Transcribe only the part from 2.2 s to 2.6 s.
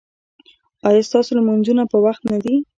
نه دي؟